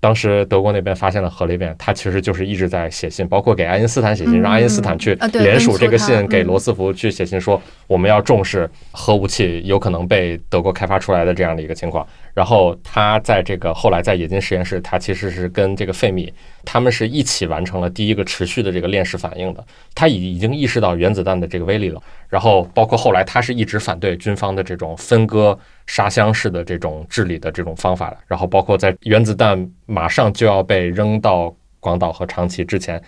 [0.00, 12.06] 当时德国那边发现了核裂变，他其实就是一直在写信，包括给爱因斯坦写信，让爱因斯坦去联署这个信给罗斯福去写信，说我们要重视核武器有可能被德国开发出来的这样的一个情况。
[12.32, 16.32] 然后他在这个后来在冶金实验室，他其实是跟这个费米
[16.70, 19.64] 他们是一起完成了第一个持续的这个链式反应的。
[19.94, 22.02] 他已已经意识到原子弹的这个威力了。
[22.28, 28.18] 然后包括后来他是一直反对军方的这种分割沙箱式的这种治理的这种方法的。
[28.26, 33.02] 然后包括在原子弹马上就要被扔到广岛和长崎之前，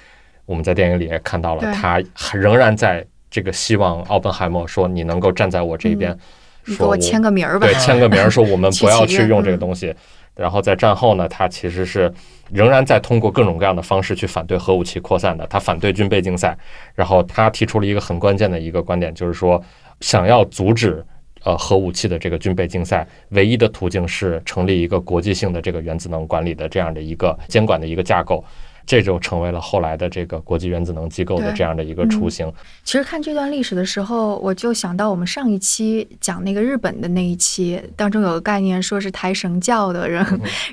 [0.46, 6.16] 我们在电影里也看到了他仍然在这个希望奥本海默说你能够站在我这边。
[6.64, 7.66] 说我签个名儿吧。
[7.66, 9.94] 对，签个名儿说我们 不要去用这个东西。
[10.34, 12.10] 然后在战后呢，他其实是
[12.52, 15.46] 仍然在通过各种各样的方式去反对核武器扩散的。
[15.46, 16.56] 他反对军备竞赛，
[16.94, 19.62] 然后他提出了一个很关键的一个观点，就是说
[20.00, 21.04] 想要阻止
[21.44, 28.44] 呃核武器的这个军备竞赛，唯一的途径是成立一个国际性的这个原子能管理的这样的一个监管的一个架构。
[28.86, 32.52] 这就成为了后来的这个国际原子能机构的这样的一个雏形。
[32.84, 40.24] 其实看这段历史的时候，我就想到我们上一期讲那个日本的那一期当中有个概念，说是抬神轿的人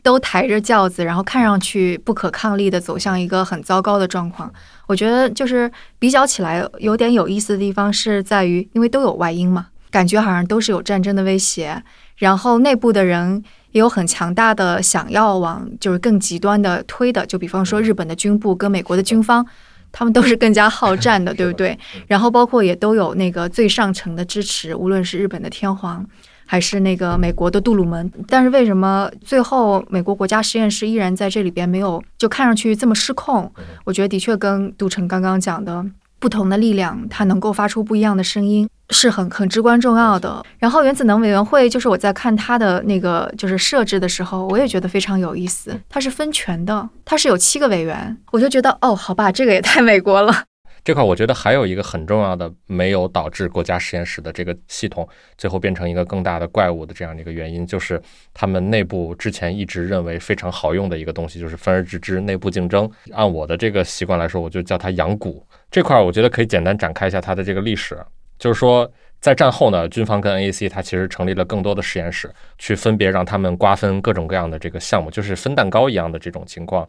[0.02, 4.52] 都抬着轿子，然后看上去不可抗力的走向一个很糟糕的状况。
[4.88, 11.84] 我觉得就是比较起来有点有意思的地方是在于，因为都有外因嘛，感觉好像都是有战争的威胁，
[12.16, 13.44] 然后内部的人。
[13.72, 19.46] 也有很强大的想要往就是更极端的推的，就比方说日本的军部跟美国的军方，
[19.92, 21.78] 他们都是更加好战的， 对不对？
[22.08, 26.06] 然后包括也都有那个最上层的支持，无论是日本的天皇
[26.46, 28.12] 还是那个美国的杜鲁门。
[28.28, 33.52] 但是为什么最后美国国家实验室依然在这里边没有就看上去这么失控？
[33.84, 35.86] 我觉得的确跟杜成刚刚讲的。
[36.20, 40.44] 不同的力量，它能够发出不一样的声音，是很很至关重要的。
[40.58, 45.80] 然后原子能委员会，就是我在看它的那个就是设置的时候，我也觉得非常有意思。
[45.88, 50.44] 它是分权的，它是有七个委员，我就觉得哦，好吧，这个也太美国了。
[50.88, 55.06] 这块我觉得还有一个很重要的，没有导致国家实验室的这个系统
[55.38, 58.02] 最后变成一个更大的怪物的这样的一个原因，就是
[58.34, 62.90] 他们内部之前一直认为非常好用的一个东西，就是分而治之，内部竞争。
[63.12, 65.44] 按我的这个习惯来说，我就叫它养蛊。
[65.70, 68.02] 这块我觉得可以简单展开一下它的这个历史，
[68.40, 76.88] 就是说在战后呢，军方跟 NAC 它其实成立了更多的实验室，去分别让他们瓜分各种各样的这个项目，就是分蛋糕一样的这种情况。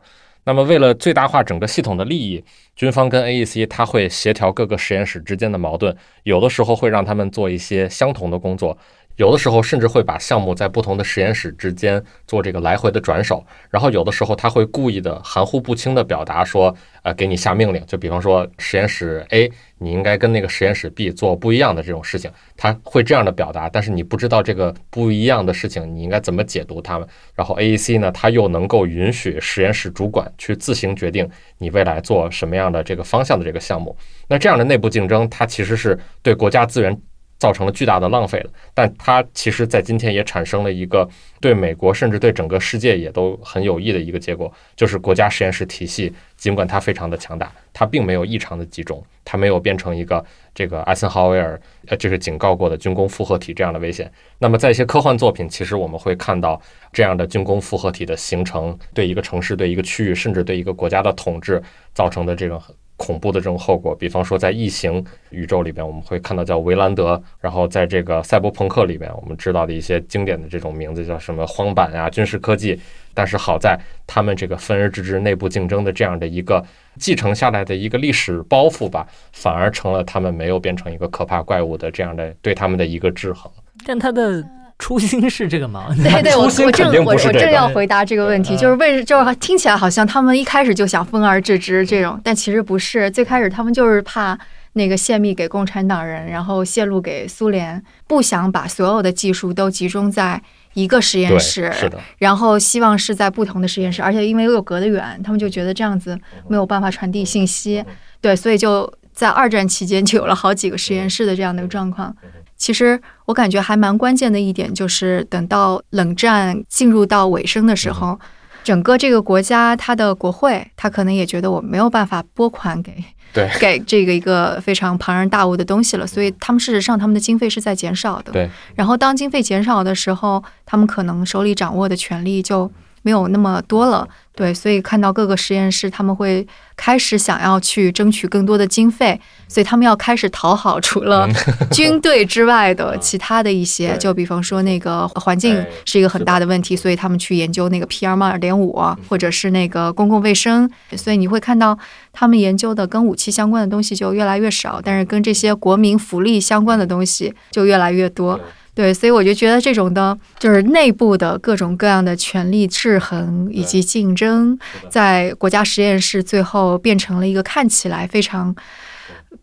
[0.49, 2.43] 那么，为了最大化整个系统的利益，
[2.75, 8.79] 军方跟 AEC 它会协调各个实验室之间的矛盾，有的时候会让他们做一些相同的工作。
[9.19, 27.09] 有的时候甚至会把项目在不同的实验室之间做这个来回的转手，然后有的时候他会故意的含糊不清的表达说，呃，给你下命令，就比方说实验室 A，你应该跟那个实验室 B 做不一样的这种事情，他会这样的表达，但是你不知道这个不一样的事情你应该怎么解读它们。
[27.35, 31.29] 然后 AEC 呢，他又能够允许实验室主管去自行决定
[31.59, 33.97] 你未来做什么样的这个方向的这个项目。
[34.29, 36.97] 那这样的内部竞争，它其实是对国家资源。
[37.39, 41.09] 造成了巨大的浪费了，但它其实，在今天也产生了一个
[41.41, 54.11] 对美国甚至对整个世界也都很有益的一个结果，就是国家实验室体系，尽管它非常的强大，它并没有异常的集中，它没有变成一个这个艾森豪威尔呃就是警告过的军工复合体这样的危险。
[54.39, 56.61] 那么，在一些科幻作品，其实我们会看到
[56.93, 61.63] 这样的军工复合体的形成，对一个城市、对一个区域，甚至对一个国家的统治
[61.95, 62.61] 造成的这种。
[62.99, 72.79] 恐怖的这种后果，比方说在异形宇宙里边，我们会看到叫维兰德；然后在这个赛博朋克里边，我们知道的一些经典的这种名字叫什么荒坂呀、军事科技。
[73.15, 76.63] 但是好在他们这个分而治之、内部竞争的这样的一个
[76.99, 83.51] 继承下来的一个历史包袱吧，反而成了他们没有变成一个可怕怪物的这样的对他们的一个制衡。
[83.87, 84.45] 但他的。
[84.79, 85.87] 初心是这个吗？
[85.97, 94.39] 对对，我我正我我正要回答这个问题，就是为就是听起来好像他们一开始就想分而治之这种，但其实不是，最开始他们就是怕
[94.75, 100.41] 那个泄密给共产党人，然后泄露给苏联，不想把所有的技术都集中在
[100.75, 107.85] 一个实验室，是的，然后希望是在不同的实验室，而且因为又隔得远，他们就觉得这样子没有办法传递信息，
[108.21, 112.15] 对，所以就在二战期间就有了好几个实验室的这样的一个状况。
[112.59, 118.19] 其实我感觉还蛮关键的一点，就是等到冷战进入到尾声的时候，
[118.65, 122.93] 整个这个国家它的国会，它可能也觉得我没有办法拨款给
[123.33, 128.33] 对 给这个一个非常庞然大物的东西了，所以他们事实上他们的经费是在减少的。
[128.33, 132.71] 对，然后当经费减少的时候，他们可能手里掌握的权力就
[133.03, 134.09] 没有那么多了。
[134.39, 136.45] 对，所以看到各个实验室，他们会
[136.77, 141.29] 开始想要去争取更多的经费，所以他们要开始讨好除了
[141.71, 146.49] 军队之外的其他的一些，就比方说那个环境是一个很大的。
[146.49, 151.79] 问题，所以他们去研究那个 PM 二点五，或者是那个公共卫生，所以你会看到
[152.11, 158.41] 他们研究的跟武器相关的东西就越来越少，但是跟这些国民福利相关的东西就越来越多。
[158.79, 164.57] 对，所以我就觉得这种的，就是内部的各种各样的权力制衡以及竞争，
[164.89, 168.55] 在国家实验室最后变成了一个看起来非常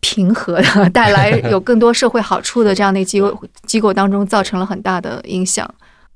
[0.00, 5.70] 平和的、 带来 有更多社会好处的这样的机构机构当中，造成了很大的影响。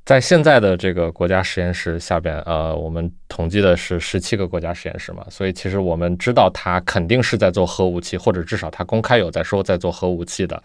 [0.07, 10.63] 在现在的这个国家实验室下边，呃，我们统计的是十七个国家实验室嘛，所以其实我们知道它肯定是在做核武器，或者至少它公开有在说在做核武器的，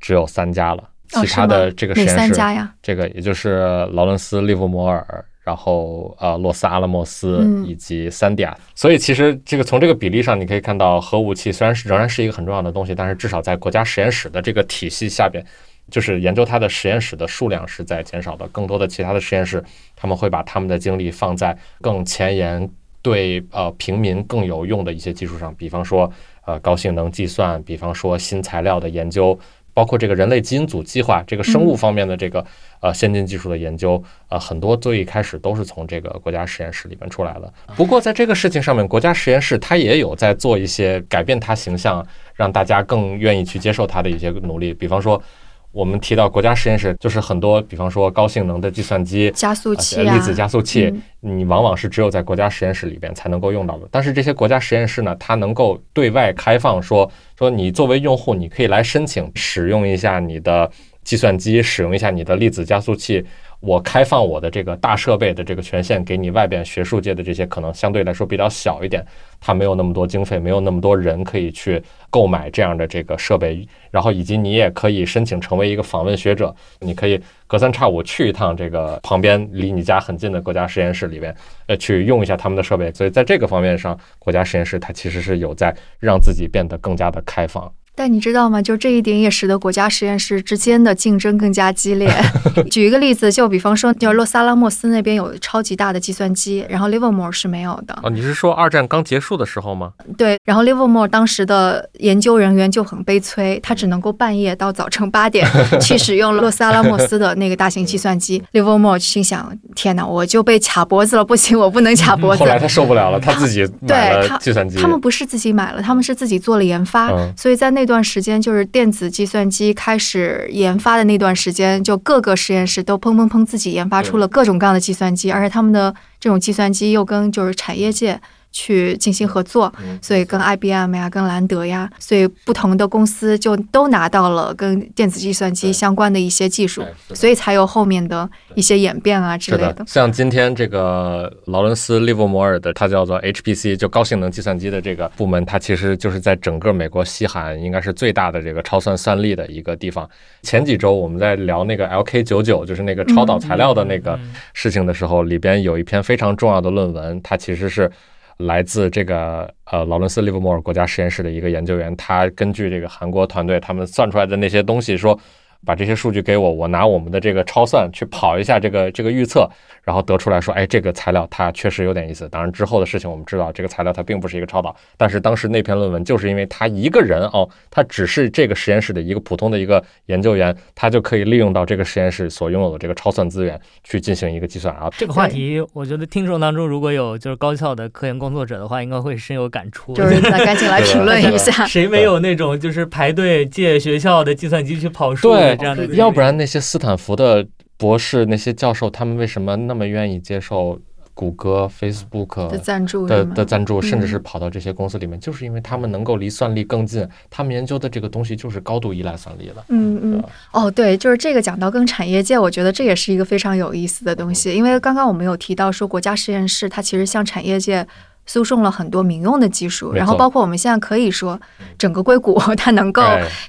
[0.00, 0.82] 只有三家了。
[1.08, 2.34] 其他的这个实验室，
[2.82, 3.58] 这个也就是
[3.92, 8.56] 劳伦斯利弗摩尔，然后呃洛斯阿拉莫斯以及三亚。
[8.74, 15.42] 所以其实这个从这个比例上，你可以看到核武器虽然是仍然是一个很重要的东西，但是至少在国家实验室的这个体系下边，
[15.90, 18.46] 就是研究它的实验室的数量是在减少的。
[18.48, 19.64] 更多的其他的实验室，
[19.96, 22.68] 他们会把他们的精力放在更前沿、
[23.00, 26.12] 对呃平民更有用的一些技术上，比方说
[26.44, 29.38] 呃高性能计算，比方说新材料的研究。
[29.78, 32.44] 包括这个人类基因组计划，这个生物方面的这个
[32.80, 37.54] 呃先进技术的研究，呃，很多最一开始都是从这个国家实验室里面出来的。
[37.76, 45.22] 不过在这个事情上面，国家实验室它也有在做一些改变它形象，让大家更愿意去接受它的一些努力，比方说。
[45.70, 53.86] 我们提到国家实验室，就是很多，比方说高性能的计算机、加速器、粒子加速器，你往往是只有在国家实验室里边才能够用到的。
[53.90, 60.70] 但是这些国家实验室呢，它能够对外开放，说说你作为用户，你可以来申请使用一下你的
[61.04, 63.24] 计算机，使用一下你的粒子加速器。
[63.60, 69.04] 我开放我的这个大设备的这个权限给你外边学术界的这些可能相对来说比较小一点，
[69.40, 81.34] 它没有那么多经费，没有那么多人可以去购买这样的这个设备，然后以及你也可以申请成为一个访问学者，你可以隔三差五去一趟这个旁边离你家很近的国家实验室里边，
[81.66, 82.92] 呃，去用一下他们的设备。
[82.92, 87.72] 所以在这个方面上，国家实验室它其实是有在让自己变得更加的开放。
[87.98, 88.62] 但你知道吗？
[88.62, 92.08] 就这一点也使得国家实验室之间的竞争更加激烈。
[92.70, 97.98] 举一个例子，就比方说，就是洛萨拉莫斯那边有超级大的计算机，然后 Livermore 是没有的。
[98.04, 99.92] 哦，你是说二战刚结束的时候吗？
[100.16, 105.44] 对，然后 Livermore 当时的研究人员就很悲催，他只能够半夜到早晨八点
[105.82, 108.40] 去使用洛萨拉莫斯的那个大型计算机。
[108.52, 112.40] Livermore 心想：天哪，我就被卡脖子了，不行， 我不能卡脖子。
[112.40, 114.76] 后来他受不了了，他自己买了计算机。
[114.76, 117.88] 他们不是自己买了，他们是自己做了研发，所以在那。
[117.88, 128.20] 段时间就是电子计算机开始研发的那段时间，就各个实验室都砰砰砰自己研发出了各种各样的计算机，而且他们的这种计算机又跟就是产业界。
[128.50, 136.82] 去进行合作，所以跟 IBM 呀、跟兰德呀，所以不同的公司就都拿到了跟电子计算机相关的一些技术，
[137.14, 139.84] 所以才有后面的一些演变啊之类的。
[139.86, 150.08] 像今天这个劳伦斯·利弗摩尔的，它叫做 HPC，就高性能计算机的这个部门，它其实就是在整个美国西海岸应该是最大的这个超算算力的一个地方。
[150.42, 154.18] 前几周我们在聊那个 LK 九九就是那个超导材料的那个
[154.54, 157.90] 事情的时候，里边有一篇非常重要的论文，它其实是。
[158.38, 165.18] 来自这个呃劳伦斯利弗莫尔国家实验室的一个研究员，他根据这个韩国团队他们算出来的那些东西说。
[165.64, 169.48] 把这些数据给我，我拿我们的这个超算去跑一下这个这个预测，
[169.82, 172.28] 然后得出来说，哎，这个材料它确实有点意思。
[172.28, 184.88] 当然之后的事情我们知道，这个材料它并不是一个超导，但是当时那篇论文就是因为他一个人哦，他只是这个实验室的一个普通的一个研究员，他就可以利用到这个实验室所拥有的这个超算资源去进行一个计算啊。
[184.96, 189.92] 这个话题，我觉得听众当中如果有就是高校的科研工作者的话，应该会深有感触。
[189.94, 195.32] 就是赶紧来评论一下，谁没有那种就是排队借学校的计算机去跑数？
[195.32, 195.47] 对，
[195.94, 200.80] 要不然那些斯坦福的博士、那些教授，他们为什么那么愿意接受
[201.14, 209.64] 谷歌、Facebook 的赞助的的赞助，甚至是跑到这些公司里面，就是因为他们能够离算力更近，他们研究的这个东西就是高度依赖算力的。
[209.68, 217.86] 嗯嗯，哦，对，就是这个讲到跟产业界，我觉得这也是一个非常有意思的东西，因为刚刚我们有提到说，国家实验室它其实向产业界。
[218.28, 221.40] 输送了很多民用的技术，然后包括我们现在可以说，
[221.78, 223.02] 整个硅谷 它能够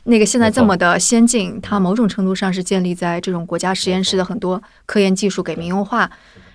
[0.06, 6.10] 那个现在这么的先进，它某种程度上是建立在这种国家实验室的很多科研技术给民用化。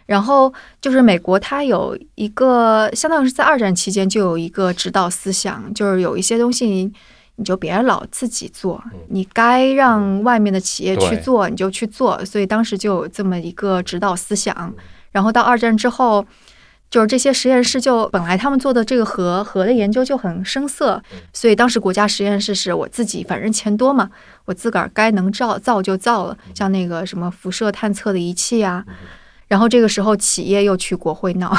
[0.07, 6.91] 然后就是美国，它有一个相当于是在二战期间就有一个指导思想，就是有一些东西
[7.37, 14.75] 你就别老自己做，你该让外面的企业去做你就去做，所以当时就有这么一个指导思想。
[15.13, 16.25] 然后到二战之后。
[16.95, 21.03] 就是这些实验室，就本来他们做的这个核核的研究就很生涩，
[21.33, 24.09] 所以当时国家实验室是我自己，反正钱多嘛，
[24.45, 28.85] 我自个儿该能造造就造了，像那个什么辐射探测的仪器啊。
[29.47, 31.55] 然后这个时候，企业又去国会闹，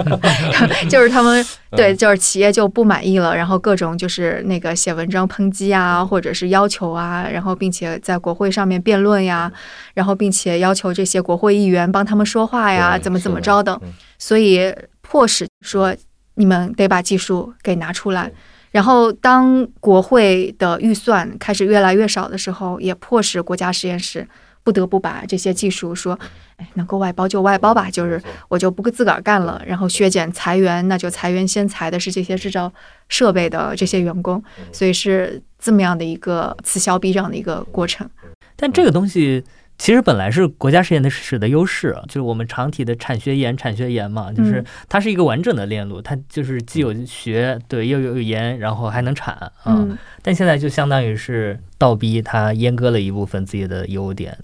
[0.90, 9.50] 就是他们对，就是企业就不满意了，然后各种就是那个写文章抨击啊，或者是要求啊，然后并且在国会上面辩论呀，
[9.94, 13.80] 然后并且要求这些国会议员帮他们说话呀，怎么怎么着的，
[14.18, 15.94] 所以迫使说
[16.34, 18.30] 你们得把技术给拿出来。
[18.72, 24.26] 然后当国会的预算开始越来越少的时候，也迫使国家实验室。
[24.66, 26.18] 不得不把这些技术说，
[26.56, 32.72] 哎，能够外包就外包吧，就是我就不自个儿干了，然后削减裁员，那就裁员先裁的是这些制造
[33.08, 38.10] 设备的这些员工，所以是这么样的一个此消彼长的一个过程。
[38.56, 39.44] 但这个东西
[39.78, 49.86] 其实本来是国家实验室的优势，就是我们常提的产学研、产学研嘛，就是它是一个完整的链路，它就是既有学，对，又有研，然后还能产啊。
[50.22, 54.36] 但现在就相当于是倒逼它阉割了一部分自己的优点。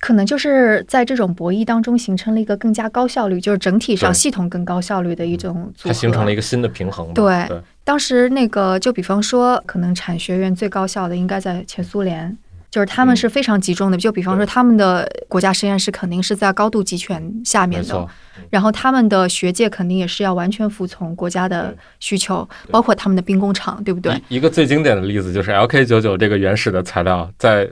[0.00, 5.90] 可能就是在这种博弈当中形成了一个更加高效率，就是整体上系统更高效率的一种组合。
[5.90, 7.10] 它形成了一个新的平衡。
[7.14, 7.48] 对，
[7.84, 12.36] 当时那个就比方说，可能产学院最高效的应该在前苏联，
[12.74, 13.96] 就是他们是非常集中的。
[13.96, 18.08] 就比方说，他们的国家实验室肯定是在高度集权下面的，
[18.50, 24.20] 然后他们的学界肯定也是要完全服从国家的需求，包括他们的兵工厂，对不对？
[24.28, 27.70] 一个最经典的例子就是 LK 九九这个原始的材料在。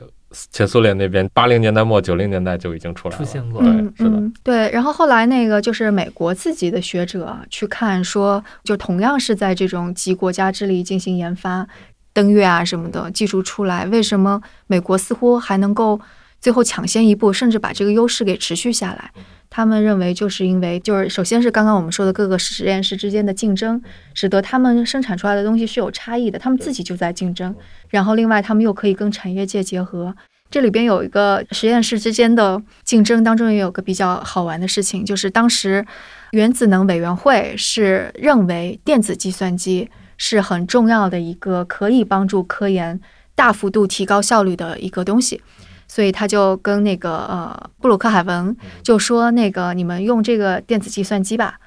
[0.51, 4.71] 前苏联那边，八零年代末九零年代就已经出来了，出现过，对，是的，对。
[4.71, 11.69] 然后后来那个就是美国自己的学者去看，说就同样是在这种集国家之力进行研发，
[12.13, 16.01] 登月啊什么的技术出来，为什么美国似乎还能够
[16.41, 19.11] 最后抢先一步，甚至把这个优势给持续下来。
[19.55, 23.83] 他们认为，就是因为就是首先是刚刚我们说的各个实验室之间的竞争，
[24.15, 27.55] 使得他们生产出来的东西是有差异的，他们自己就在竞争。
[27.91, 30.15] 然后另外，他们又可以跟产业界结合。
[30.51, 35.85] 这里边有一个实验室之间的竞争当中，也有个比较好玩的事情，就是当时
[36.33, 39.91] 原子能委员会是认为电子计算机
[40.25, 43.01] 是很重要的一个可以帮助科研
[43.35, 45.43] 大幅度提高效率的一个东西。
[45.89, 51.59] 所以他就跟那个呃布鲁克海文就说：“那个你们用这个电子计算机吧。”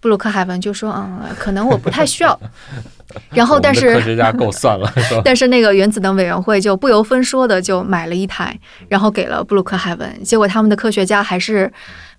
[0.00, 2.40] 布鲁克海文就说：“嗯，可能我不太需要。
[3.30, 4.90] ”然后，但是科学家够算了，
[5.24, 10.24] 但是那个原子能委员会就不由分说的就买了一台，然后给了布鲁克海文。
[10.24, 11.70] 结果他们的科学家还是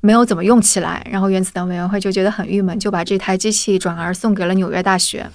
[0.02, 1.06] 没有怎么用起来。
[1.10, 5.26] 然后原子能委员会就觉得很郁闷，就把这台机器转而送给了纽约大学。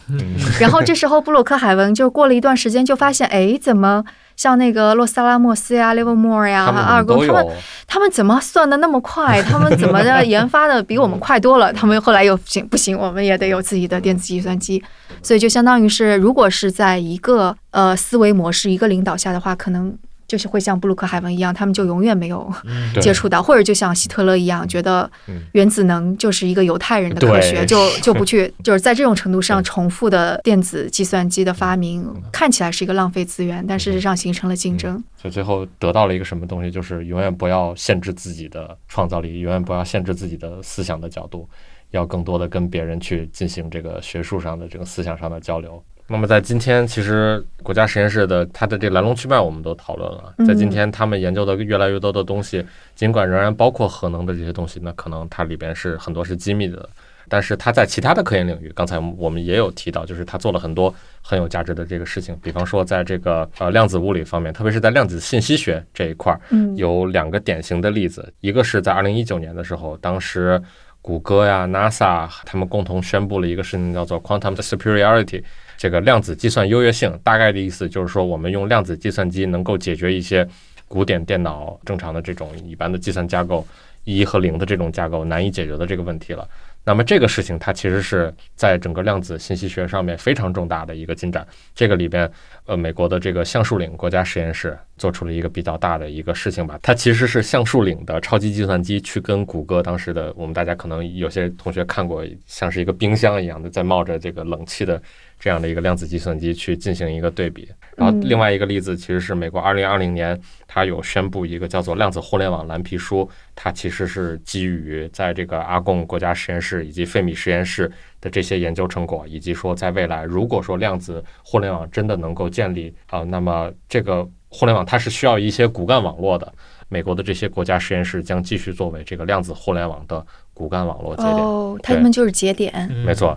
[0.61, 4.05] 然后这时候布鲁克海文就过了一段时间，就发现，哎，怎么？
[4.37, 7.47] 像那个洛萨拉莫斯呀、Livermore 呀、阿尔贡，他们
[7.87, 9.41] 他们怎么算的那么快？
[9.43, 11.73] 他们怎么的研发的比我们快多了？
[11.73, 12.99] 他们后来又不行不行？
[12.99, 14.83] 我们也得有自己的电子计算机，
[15.23, 19.97] 所以就相当于是，如果是在一个呃思维模式、一个领导下的话，可能。
[20.35, 22.53] 就是会像布鲁克海文一样，他们就永远没有
[23.01, 25.09] 接触到，或者就像希特勒一样，觉得
[25.53, 35.01] 原子能就是一个犹太人的科学，就 就不去，就是在这种程度上重复的电子计算机的发明，看起来是一个浪费资源，但事实上形成了竞争。
[35.17, 41.49] 所以最后得到了一个什么东西，就是永远不要限制自己的创造力，永远不要限制自己的思想的角度，
[41.93, 45.81] 要更多的跟别人去进行这个学术上的这个思想上的交流。
[46.07, 50.35] 那么在今天，其实国家实验室的它的这来龙去脉我们都讨论了。
[50.47, 56.87] 在今天，他们研究的越来越多的东西，尽管仍然包括核能的这些东西，那可能它里边是很多是机密的。
[57.27, 62.39] 但是它在其他的科研领域，刚才我们也有提到，就是它做了很多很有价值的这个事情。
[62.43, 66.39] 比方说，在这个呃量子物理方面，特别是在量子信息学这一块儿，
[66.77, 68.31] 有两个典型的例子。
[68.41, 70.63] 一个是在二零一九年的时候，当时
[71.01, 75.43] 谷歌呀、NASA 他们共同宣布了一个事情，叫做 Quantum Superiority。
[75.77, 80.47] 这个量子计算优越性，大概的意思就是说，我们用量子计算机能够解决一些
[80.87, 83.67] 古典电脑正常的这种一般的计算架构
[84.05, 86.49] 一和零的这种架构难以解决的这个问题了。
[86.87, 91.47] 那么这个事情它其实是在整个量子信息学上面非常重大的一个进展。
[91.75, 92.31] 这个里边，
[92.67, 96.79] 呃，美国的这个橡树岭国家实验室做出了一个比较大的一个事情吧。
[96.83, 105.01] 它其实是橡树岭的超级计算机去跟谷歌当时的我们大家可能有些同学看过，像是一个冰箱一样的在冒着这个冷气的。
[105.37, 117.91] 这样的一个量子计算机去进行一个对比，然后另外一个例子其实是美国二零二零年，它有宣布一个叫做量子互联网蓝皮书，它其实是基于在这个阿贡国家实验室以及费米实验室
[118.23, 126.51] 的这些研究成果，以及说在未来如果说量子互联网真的能够建立啊，那么这个互联网它是需要一些骨干网络的，
[126.89, 130.25] 美国的这些国家实验室将继续作为这个量子互联网的
[130.55, 133.37] 骨干网络节点，哦，他们就是节点，没错。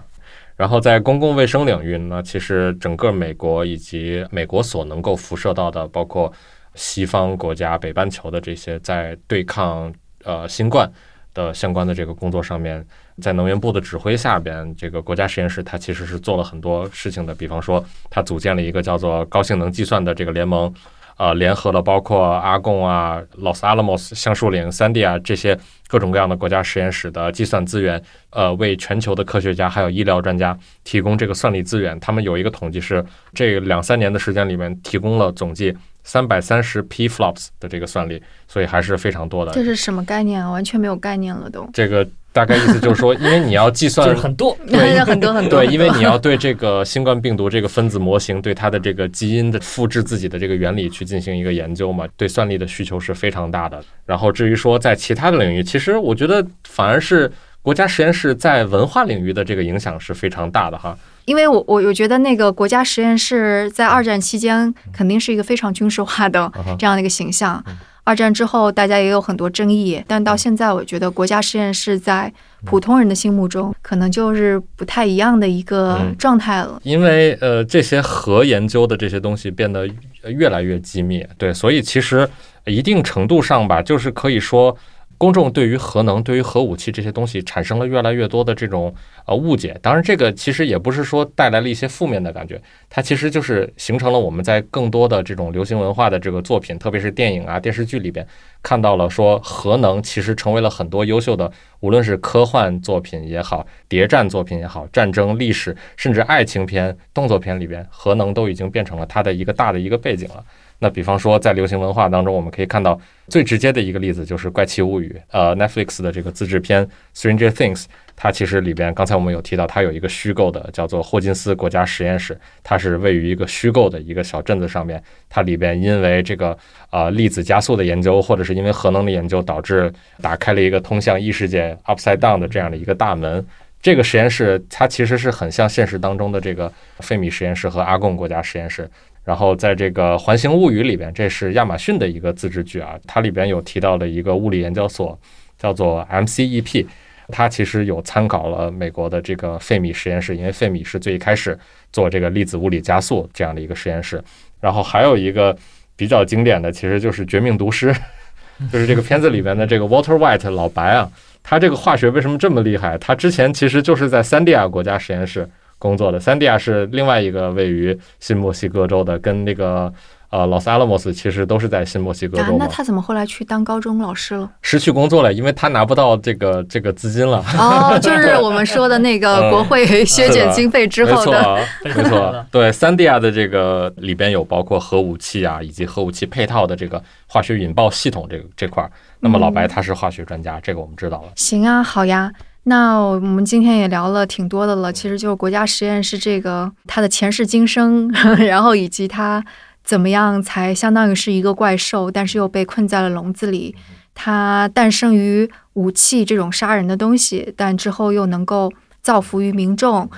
[0.56, 6.32] 然后在公共卫生领域呢，其实整个美国以及美国所能够辐射到的，包括
[6.76, 9.92] 西方国家、北半球的这些在对抗
[10.24, 10.92] 呃新冠
[11.34, 12.86] 的相关的这个工作上面，
[13.22, 17.34] 在能源部的指挥下边，这个国家实验室它其实是做了很多事情的。
[17.34, 20.72] 比方说，它组建了一个叫做高性能计算的这个联盟。
[21.18, 25.58] 呃，联合了包括阿贡啊、Los Alamos 橡树岭、三 D 啊这些
[25.88, 32.00] 各种各样的国家实验室的计算资源，呃，为全球的科学家还有医疗专家提供这个算力资源。
[32.00, 33.04] 他们有一个统计是，
[33.34, 35.76] 这两三年的时间里面提供了总计
[36.08, 39.52] 三百三十 P flops 的这个算力，所以还是非常多的。
[39.52, 40.50] 这是什么概念啊？
[40.50, 41.70] 完全没有概念了都。
[41.74, 42.08] 这个。
[42.34, 53.84] 大概意思就是说，因为你要计算 很多，对 很多很多，对，因为你要对这个新冠病毒这个分子模型，对它的这个基因的复制自己的这个原理去进行一个研究嘛，对算力的需求是非常大的。
[54.06, 57.32] 然后至于说在其他的领域，其实我觉得反而是
[57.68, 60.98] 国家实验室在文化领域的这个影响是非常大的哈。
[61.26, 66.50] 因为我我我觉得那个国家实验室在二战期间肯定是一个非常军事化的
[66.80, 67.62] 这样的一个形象。
[68.06, 72.32] 二战之后，大家也有很多争议，但到现在，我觉得国家实验室在
[72.64, 76.80] 普通人的心目中，可能就是不太一样的一个状态了。
[76.84, 79.86] 因为呃，这些核研究的这些东西变得
[80.30, 82.30] 越来越机密，对，所以其实
[82.66, 84.78] 一定程度上吧，就是可以说。
[85.18, 88.94] 公众对于核能、对于核武器这些东西产生了越来越多的这种
[89.26, 89.76] 呃误解。
[89.82, 98.26] 当然，这个其实也不是说带来了一些负面的感觉，它其实就是形成了我们在更多的这种流行文化的这个作品，特别是电影啊、电视剧里边
[98.62, 110.46] 看到了说核能其实成为了很多优秀的，无论是科幻作品也好、谍战作品也好、战争历史甚至爱情片、动作片里边，核能都已经变成了它的一个大的一个背景了。
[110.80, 117.84] 那比方说，在流行文化当中，我们可以看到最直接的一个例子就是《怪奇物语》，呃，Netflix 的这个自制片《Stranger Things》，
[118.16, 125.02] 它其实里边刚才我们有提到，它有一个虚构的叫做霍金斯国家实验室，它是位于一个虚构的一个小镇子上面。
[125.28, 126.56] 它里边因为这个
[126.92, 133.44] 呃粒子加速的研究，或者是因为核能的研究，导致打开了一个通向异世界 Upside Down 的这样的一个大门。
[133.80, 138.90] 这个实验室它其实是很像现实当中的这个费米实验室和阿贡国家实验室。
[139.28, 145.20] 然后在这个《环形物语》里边，这是亚马逊的一个自制剧啊，它里边有提到的一个物理研究所，
[145.60, 146.86] 叫做 MCEP，
[147.28, 151.60] 它其实有参考了美国的这个费米实验室，因为费米是最一开始
[151.92, 154.24] 做这个粒子物理加速这样的一个实验室。
[154.62, 155.54] 然后还有一个
[155.98, 157.94] 比较经典的，其实就是《绝命毒师》，
[158.72, 161.12] 就是这个片子里边的这个 Water White 老白啊，
[161.44, 162.98] 他这个化学为什么这么厉害？
[162.98, 165.46] 他之前其实就是在三地亚国家实验室。
[165.80, 169.94] 工作的三 D 亚是另外一个位于新墨西哥州的，跟那个
[170.30, 174.50] 呃 Los Alamos 其实都是在新墨西哥州那他怎么后来去当高中老师了？
[174.62, 177.44] 失去工作了，因为他拿不到这个这个资金了。
[177.58, 188.92] 哦，就是我们说的那个 国会削减经费之后的，没错， 对三 D 亚的这个里边有包括核武器啊，以及核武器配套的这个化学引爆系统这个这块儿。
[189.20, 191.30] 那么老白他是化学专家，这个我们知道了。
[191.36, 192.32] 行啊，好呀。
[192.70, 199.42] 那我们今天也聊了挺多的了，其实就是国家实验室这个它的前世今生， 然后以及它
[199.86, 203.74] 怎么样才相当于是一个怪兽，但是又被困在了笼子里。
[204.14, 208.70] 它诞生于武器这种杀人的东西，但之后又能够
[209.02, 210.10] 造福于民众。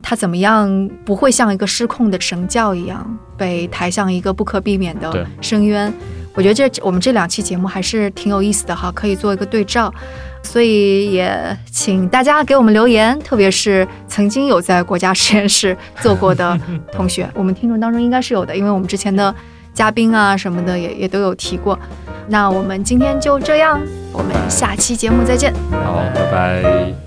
[0.00, 5.92] 它怎么样不会像一个失控的神教一样被抬向一个不可避免的深渊？
[6.34, 9.92] 我觉得这我们这两期节目还是挺有意思的哈，可以做一个对照。
[10.46, 16.58] 所以也请大家给我们留言，特别是曾经有在国家实验室做过的
[16.92, 19.34] 同学，我们听众当中应该是有的，因为我们之前的
[19.74, 21.78] 嘉宾啊什么的也也都有提过。
[22.28, 23.80] 那我们今天就这样，
[24.12, 25.52] 我们下期节目再见。
[25.72, 27.05] 好，拜拜。